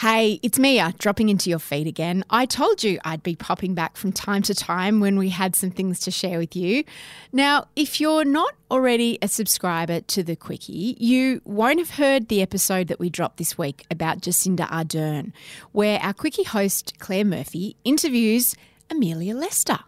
[0.00, 2.24] Hey, it's Mia dropping into your feed again.
[2.30, 5.72] I told you I'd be popping back from time to time when we had some
[5.72, 6.84] things to share with you.
[7.32, 12.42] Now, if you're not already a subscriber to the Quicky, you won't have heard the
[12.42, 15.32] episode that we dropped this week about Jacinda Ardern,
[15.72, 18.54] where our Quicky host, Claire Murphy, interviews
[18.88, 19.80] Amelia Lester.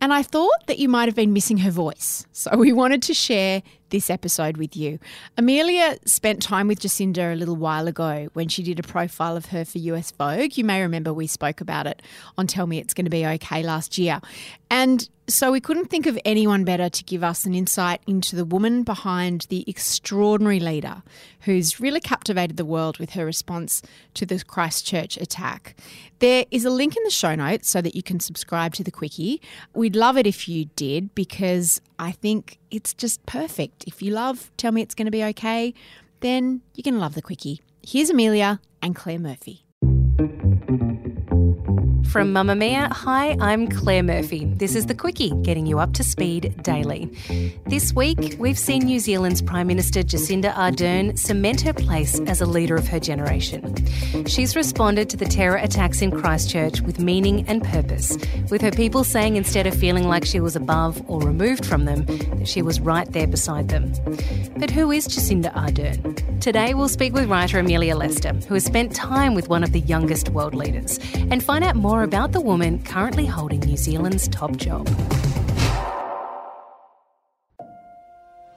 [0.00, 2.26] And I thought that you might have been missing her voice.
[2.32, 4.98] So we wanted to share this episode with you.
[5.36, 9.46] Amelia spent time with Jacinda a little while ago when she did a profile of
[9.46, 10.56] her for US Vogue.
[10.56, 12.02] You may remember we spoke about it
[12.36, 14.20] on Tell Me It's Going to Be Okay last year.
[14.70, 18.46] And so we couldn't think of anyone better to give us an insight into the
[18.46, 21.02] woman behind the extraordinary leader
[21.40, 23.82] who's really captivated the world with her response
[24.14, 25.76] to the Christchurch attack.
[26.20, 28.90] There is a link in the show notes so that you can subscribe to the
[28.90, 29.40] Quicky.
[29.74, 33.84] We'd love it if you did because I think it's just perfect.
[33.86, 35.74] If you love Tell Me It's Going to Be Okay,
[36.20, 37.60] then you're going to love the Quicky.
[37.82, 39.64] Here's Amelia and Claire Murphy.
[42.08, 44.46] From Mamamia, hi, I'm Claire Murphy.
[44.46, 47.10] This is The Quicky, getting you up to speed daily.
[47.66, 52.46] This week, we've seen New Zealand's Prime Minister Jacinda Ardern cement her place as a
[52.46, 53.76] leader of her generation.
[54.24, 58.16] She's responded to the terror attacks in Christchurch with meaning and purpose,
[58.50, 62.06] with her people saying instead of feeling like she was above or removed from them,
[62.06, 63.92] that she was right there beside them.
[64.56, 66.40] But who is Jacinda Ardern?
[66.40, 69.80] Today, we'll speak with writer Amelia Lester, who has spent time with one of the
[69.80, 74.56] youngest world leaders, and find out more about the woman currently holding New Zealand's top
[74.56, 74.88] job.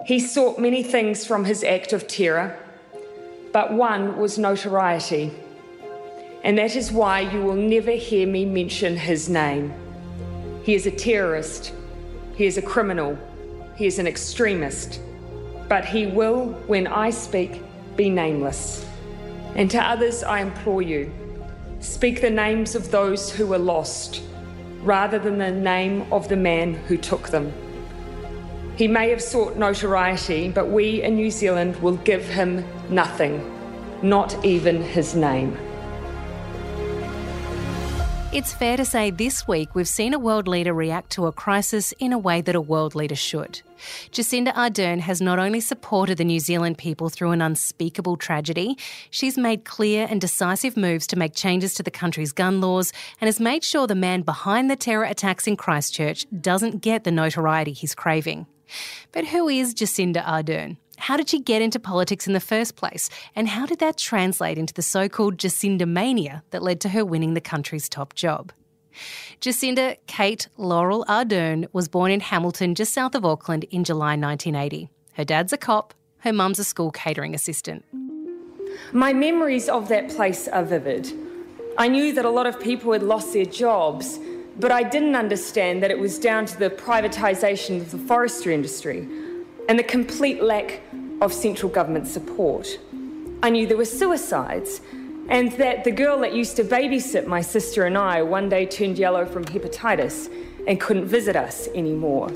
[0.05, 2.57] He sought many things from his act of terror,
[3.53, 5.31] but one was notoriety.
[6.43, 9.73] And that is why you will never hear me mention his name.
[10.63, 11.73] He is a terrorist,
[12.35, 13.17] he is a criminal,
[13.75, 14.99] he is an extremist,
[15.69, 17.61] but he will, when I speak,
[17.95, 18.85] be nameless.
[19.55, 21.11] And to others, I implore you
[21.81, 24.21] speak the names of those who were lost
[24.81, 27.51] rather than the name of the man who took them.
[28.77, 33.43] He may have sought notoriety, but we in New Zealand will give him nothing,
[34.01, 35.57] not even his name.
[38.33, 41.91] It's fair to say this week we've seen a world leader react to a crisis
[41.99, 43.61] in a way that a world leader should.
[44.09, 48.77] Jacinda Ardern has not only supported the New Zealand people through an unspeakable tragedy,
[49.09, 53.27] she's made clear and decisive moves to make changes to the country's gun laws and
[53.27, 57.73] has made sure the man behind the terror attacks in Christchurch doesn't get the notoriety
[57.73, 58.47] he's craving.
[59.11, 60.77] But who is Jacinda Ardern?
[61.01, 63.09] How did she get into politics in the first place?
[63.35, 67.03] And how did that translate into the so called Jacinda mania that led to her
[67.03, 68.51] winning the country's top job?
[69.39, 74.89] Jacinda Kate Laurel Ardern was born in Hamilton, just south of Auckland, in July 1980.
[75.13, 77.83] Her dad's a cop, her mum's a school catering assistant.
[78.93, 81.11] My memories of that place are vivid.
[81.79, 84.19] I knew that a lot of people had lost their jobs,
[84.59, 89.07] but I didn't understand that it was down to the privatisation of the forestry industry
[89.67, 90.81] and the complete lack
[91.21, 92.79] of central government support.
[93.43, 94.81] I knew there were suicides,
[95.29, 98.97] and that the girl that used to babysit my sister and I one day turned
[98.97, 100.29] yellow from hepatitis
[100.67, 102.31] and couldn't visit us anymore.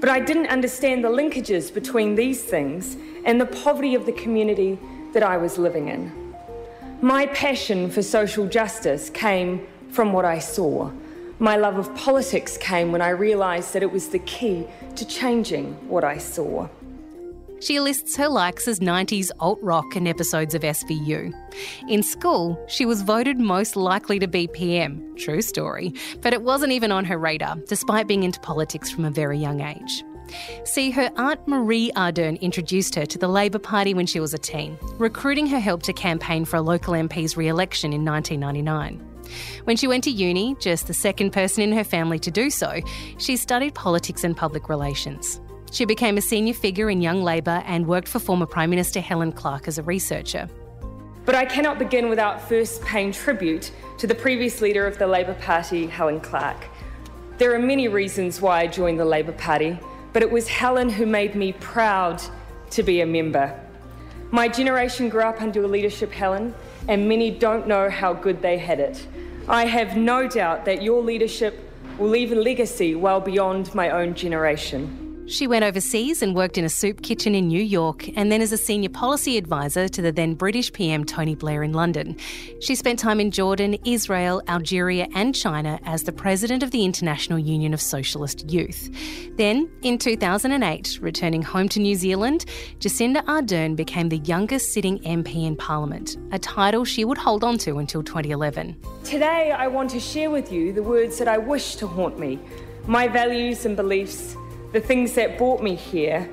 [0.00, 4.78] But I didn't understand the linkages between these things and the poverty of the community
[5.14, 6.34] that I was living in.
[7.00, 10.90] My passion for social justice came from what I saw.
[11.38, 14.66] My love of politics came when I realised that it was the key
[14.96, 16.68] to changing what I saw.
[17.60, 21.32] She lists her likes as 90s alt rock and episodes of SVU.
[21.88, 25.14] In school, she was voted most likely to be PM.
[25.16, 25.92] True story.
[26.22, 29.60] But it wasn't even on her radar, despite being into politics from a very young
[29.60, 30.02] age.
[30.64, 34.38] See, her Aunt Marie Ardern introduced her to the Labour Party when she was a
[34.38, 39.06] teen, recruiting her help to campaign for a local MP's re election in 1999.
[39.64, 42.80] When she went to uni, just the second person in her family to do so,
[43.18, 45.40] she studied politics and public relations.
[45.72, 49.30] She became a senior figure in Young Labour and worked for former Prime Minister Helen
[49.30, 50.48] Clark as a researcher.
[51.24, 55.34] But I cannot begin without first paying tribute to the previous leader of the Labour
[55.34, 56.64] Party, Helen Clark.
[57.38, 59.78] There are many reasons why I joined the Labour Party,
[60.12, 62.20] but it was Helen who made me proud
[62.70, 63.58] to be a member.
[64.32, 66.54] My generation grew up under a leadership, Helen,
[66.88, 69.06] and many don't know how good they had it.
[69.48, 71.60] I have no doubt that your leadership
[71.98, 75.09] will leave a legacy well beyond my own generation.
[75.30, 78.50] She went overseas and worked in a soup kitchen in New York and then as
[78.50, 82.16] a senior policy advisor to the then British PM Tony Blair in London.
[82.60, 87.38] She spent time in Jordan, Israel, Algeria, and China as the president of the International
[87.38, 88.90] Union of Socialist Youth.
[89.36, 92.44] Then, in 2008, returning home to New Zealand,
[92.80, 97.56] Jacinda Ardern became the youngest sitting MP in Parliament, a title she would hold on
[97.58, 98.76] to until 2011.
[99.04, 102.40] Today, I want to share with you the words that I wish to haunt me,
[102.88, 104.34] my values and beliefs
[104.72, 106.28] the things that brought me here,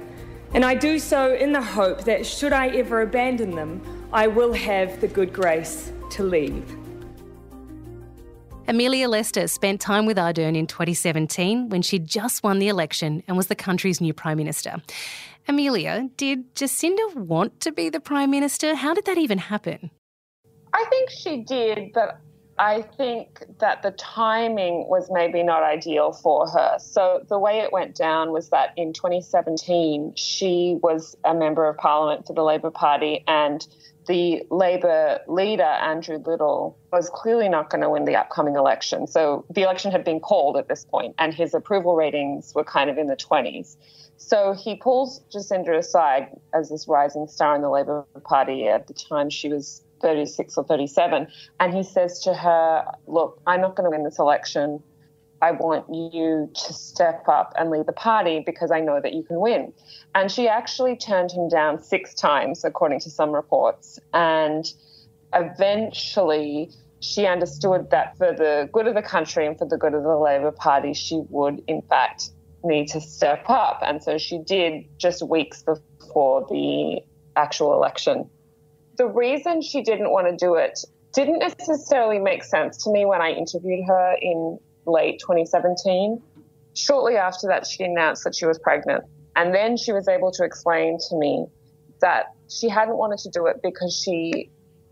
[0.53, 3.81] and I do so in the hope that should I ever abandon them,
[4.13, 6.75] I will have the good grace to leave.
[8.69, 13.37] Amelia Lester spent time with Ardern in 2017 when she'd just won the election and
[13.37, 14.81] was the country's new Prime Minister.
[15.47, 18.75] Amelia, did Jacinda want to be the Prime Minister?
[18.75, 19.89] How did that even happen?
[20.73, 22.19] I think she did, but
[22.59, 26.77] I think that the timing was maybe not ideal for her.
[26.79, 31.77] So the way it went down was that in 2017, she was a member of
[31.77, 33.65] parliament for the Labour Party, and
[34.07, 39.05] the Labour leader, Andrew Little, was clearly not going to win the upcoming election.
[39.05, 42.89] So the election had been called at this point, and his approval ratings were kind
[42.89, 43.75] of in the 20s.
[44.15, 48.67] So he pulls Jacinda aside as this rising star in the Labour Party.
[48.67, 51.27] At the time, she was 36 or 37.
[51.59, 54.81] And he says to her, Look, I'm not going to win this election.
[55.41, 59.23] I want you to step up and lead the party because I know that you
[59.23, 59.71] can win.
[60.15, 63.99] And she actually turned him down six times, according to some reports.
[64.13, 64.65] And
[65.33, 66.71] eventually,
[67.01, 70.17] she understood that for the good of the country and for the good of the
[70.17, 72.31] Labour Party, she would, in fact,
[72.63, 73.81] need to step up.
[73.83, 77.01] And so she did just weeks before the
[77.35, 78.27] actual election
[78.97, 80.79] the reason she didn't want to do it
[81.13, 86.21] didn't necessarily make sense to me when I interviewed her in late 2017.
[86.73, 89.03] Shortly after that, she announced that she was pregnant.
[89.35, 91.45] And then she was able to explain to me
[92.01, 94.49] that she hadn't wanted to do it because she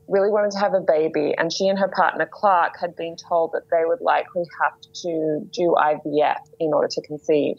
[0.08, 1.34] really wanted to have a baby.
[1.38, 5.48] And she and her partner, Clarke, had been told that they would likely have to
[5.52, 7.58] do IVF in order to conceive.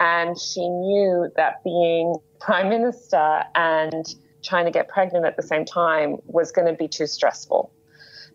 [0.00, 4.06] And she knew that being prime minister and
[4.42, 7.72] trying to get pregnant at the same time was going to be too stressful.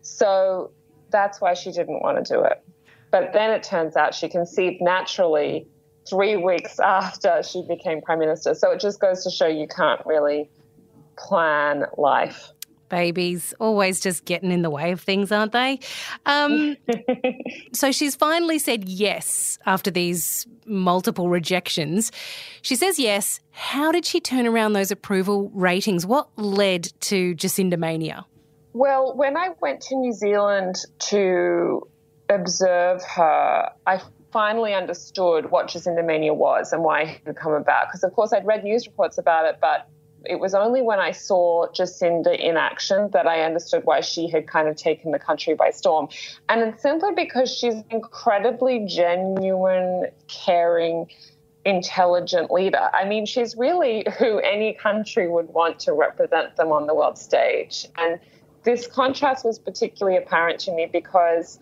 [0.02, 0.70] So
[1.10, 2.62] that's why she didn't want to do it.
[3.10, 5.66] But then it turns out she conceived naturally
[6.08, 8.54] three weeks after she became prime minister.
[8.54, 10.50] So it just goes to show you can't really
[11.16, 12.50] plan life
[12.88, 15.78] babies always just getting in the way of things, aren't they?
[16.26, 16.76] Um,
[17.72, 22.12] so she's finally said yes after these multiple rejections.
[22.62, 23.40] She says yes.
[23.50, 26.06] How did she turn around those approval ratings?
[26.06, 28.24] What led to Jacinda Mania?
[28.72, 30.76] Well, when I went to New Zealand
[31.10, 31.86] to
[32.28, 34.00] observe her, I
[34.32, 37.86] finally understood what Jacinda Mania was and why it had come about.
[37.86, 39.88] Because, of course, I'd read news reports about it, but
[40.26, 44.46] it was only when I saw Jacinda in action that I understood why she had
[44.46, 46.08] kind of taken the country by storm.
[46.48, 51.10] And it's simply because she's an incredibly genuine, caring,
[51.64, 52.90] intelligent leader.
[52.92, 57.18] I mean, she's really who any country would want to represent them on the world
[57.18, 57.86] stage.
[57.96, 58.18] And
[58.64, 61.58] this contrast was particularly apparent to me because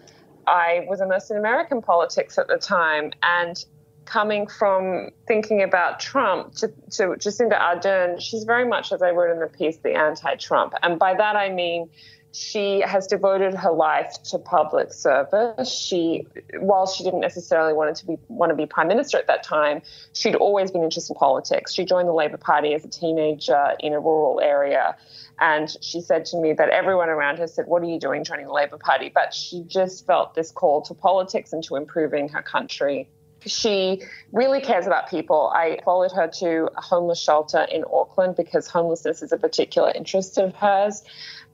[0.47, 3.13] I was immersed in American politics at the time.
[3.23, 3.65] And
[4.05, 9.33] coming from thinking about Trump to, to Jacinda Ardern, she's very much, as I wrote
[9.33, 10.75] in the piece, the anti Trump.
[10.83, 11.89] And by that I mean,
[12.33, 15.71] she has devoted her life to public service.
[15.71, 16.27] She,
[16.59, 19.83] while she didn't necessarily want to be want to be prime minister at that time,
[20.15, 21.75] she'd always been interested in politics.
[21.75, 24.97] She joined the Labour Party as a teenager in a rural area,
[25.41, 28.47] and she said to me that everyone around her said, "What are you doing joining
[28.47, 32.43] the Labour Party?" But she just felt this call to politics and to improving her
[32.43, 33.09] country
[33.47, 35.51] she really cares about people.
[35.55, 40.39] I followed her to a homeless shelter in Auckland because homelessness is a particular interest
[40.39, 41.03] of hers.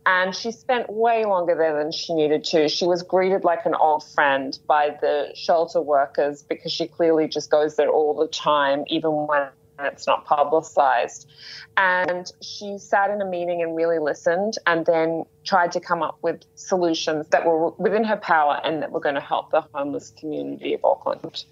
[0.06, 2.68] And she spent way longer there than she needed to.
[2.68, 7.50] She was greeted like an old friend by the shelter workers because she clearly just
[7.50, 9.48] goes there all the time, even when
[9.80, 11.28] it's not publicized.
[11.76, 16.18] And she sat in a meeting and really listened and then tried to come up
[16.22, 20.12] with solutions that were within her power and that were going to help the homeless
[20.18, 21.44] community of Auckland.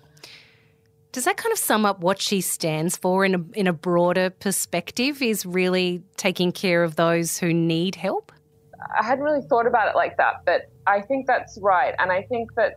[1.16, 4.28] Does that kind of sum up what she stands for in a, in a broader
[4.28, 5.22] perspective?
[5.22, 8.32] Is really taking care of those who need help?
[9.00, 11.94] I hadn't really thought about it like that, but I think that's right.
[11.98, 12.74] And I think that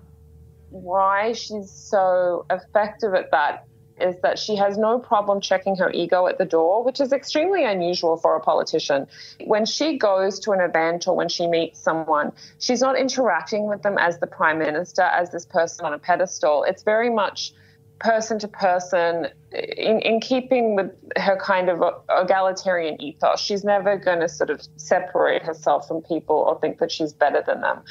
[0.70, 3.68] why she's so effective at that
[4.00, 7.66] is that she has no problem checking her ego at the door, which is extremely
[7.66, 9.06] unusual for a politician.
[9.44, 13.82] When she goes to an event or when she meets someone, she's not interacting with
[13.82, 16.64] them as the prime minister, as this person on a pedestal.
[16.64, 17.54] It's very much
[18.00, 23.40] person to person in, in keeping with her kind of egalitarian ethos.
[23.40, 27.44] She's never going to sort of separate herself from people or think that she's better
[27.46, 27.82] than them.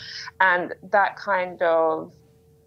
[0.41, 2.13] And that kind of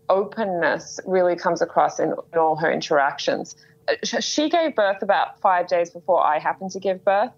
[0.10, 3.56] openness really comes across in, in all her interactions.
[4.04, 7.32] She gave birth about five days before I happened to give birth.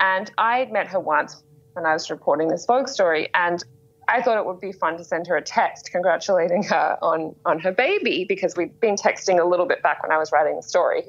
[0.00, 1.42] And I met her once
[1.74, 3.28] when I was reporting this Vogue story.
[3.34, 3.62] And
[4.08, 7.58] I thought it would be fun to send her a text congratulating her on, on
[7.60, 10.62] her baby because we'd been texting a little bit back when I was writing the
[10.62, 11.04] story.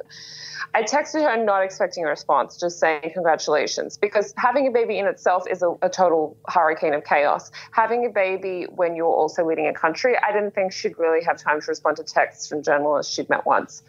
[0.76, 5.06] I texted her not expecting a response, just saying congratulations, because having a baby in
[5.06, 7.52] itself is a, a, total hurricane of chaos.
[7.72, 11.38] Having a baby when you're also leading a country, I didn't think she'd really have
[11.38, 13.84] time to respond to texts from journalists she'd met once.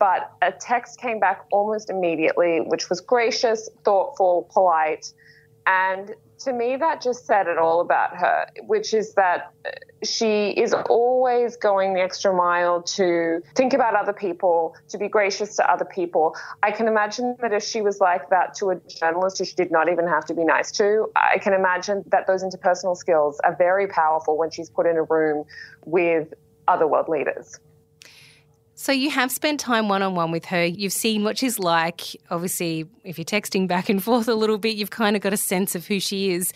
[0.00, 5.12] But a text came back almost immediately, which was gracious, thoughtful, polite,
[5.66, 9.52] and to me, that just said it all about her, which is that
[10.02, 15.56] she is always going the extra mile to think about other people, to be gracious
[15.56, 16.36] to other people.
[16.62, 19.70] I can imagine that if she was like that to a journalist who she did
[19.70, 23.56] not even have to be nice to, I can imagine that those interpersonal skills are
[23.56, 25.44] very powerful when she's put in a room
[25.84, 26.34] with
[26.68, 27.58] other world leaders.
[28.84, 30.62] So you have spent time one on one with her.
[30.62, 32.02] You've seen what she's like.
[32.30, 35.38] Obviously, if you're texting back and forth a little bit, you've kind of got a
[35.38, 36.52] sense of who she is.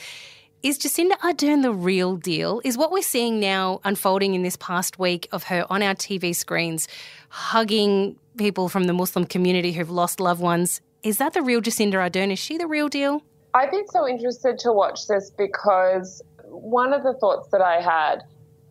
[0.63, 2.61] Is Jacinda Ardern the real deal?
[2.65, 6.37] Is what we're seeing now unfolding in this past week of her on our TV
[6.37, 6.87] screens,
[7.31, 10.83] hugging people from the Muslim community who've lost loved ones?
[11.03, 12.31] Is that the real Jacinda Ardern?
[12.31, 13.23] Is she the real deal?
[13.55, 18.25] I've been so interested to watch this because one of the thoughts that I had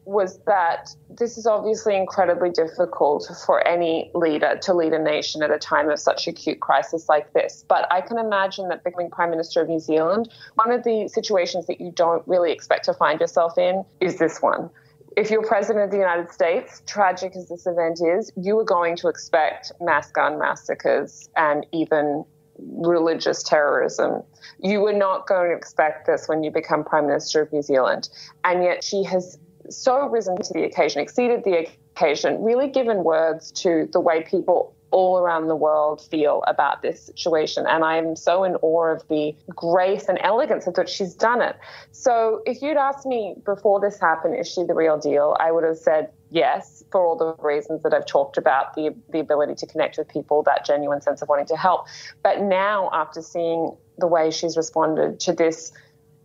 [0.07, 5.51] was that this is obviously incredibly difficult for any leader to lead a nation at
[5.51, 7.65] a time of such acute crisis like this.
[7.67, 11.67] But I can imagine that becoming Prime Minister of New Zealand, one of the situations
[11.67, 14.69] that you don't really expect to find yourself in is this one.
[15.17, 18.95] If you're President of the United States, tragic as this event is, you are going
[18.97, 22.23] to expect mass gun massacres and even
[22.59, 24.23] religious terrorism.
[24.59, 28.09] You were not going to expect this when you become Prime Minister of New Zealand.
[28.45, 29.37] And yet she has
[29.69, 34.73] so risen to the occasion, exceeded the occasion, really given words to the way people
[34.91, 37.65] all around the world feel about this situation.
[37.67, 41.41] And I am so in awe of the grace and elegance with which she's done
[41.41, 41.57] it.
[41.91, 45.35] So if you'd asked me before this happened, is she the real deal?
[45.39, 49.19] I would have said yes, for all the reasons that I've talked about the, the
[49.19, 51.87] ability to connect with people, that genuine sense of wanting to help.
[52.23, 55.71] But now, after seeing the way she's responded to this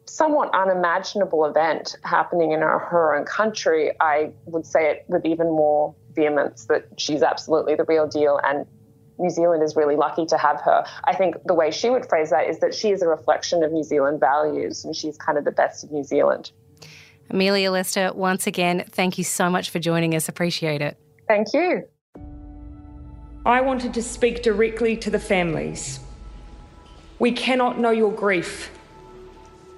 [0.07, 5.47] somewhat unimaginable event happening in her, her own country, I would say it with even
[5.47, 8.67] more vehemence that she's absolutely the real deal and
[9.19, 10.85] New Zealand is really lucky to have her.
[11.05, 13.73] I think the way she would phrase that is that she is a reflection of
[13.73, 16.51] New Zealand values and she's kind of the best of New Zealand.
[17.31, 20.29] Amelia Lester, once again, thank you so much for joining us.
[20.29, 20.99] Appreciate it.
[21.29, 21.85] Thank you.
[23.47, 26.01] I wanted to speak directly to the families.
[27.19, 28.71] We cannot know your grief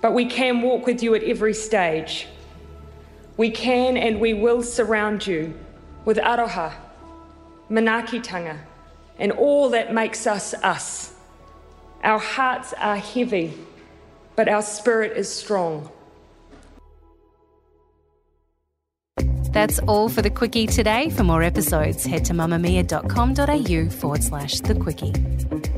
[0.04, 2.26] but we can walk with you at every stage.
[3.38, 5.54] We can and we will surround you
[6.04, 6.74] with aroha,
[7.70, 8.58] manaakitanga,
[9.18, 11.14] and all that makes us us.
[12.02, 13.54] Our hearts are heavy,
[14.36, 15.88] but our spirit is strong.
[19.52, 21.08] That's all for the Quicky today.
[21.08, 25.73] For more episodes, head to mamamia.com.au forward slash the Quicky.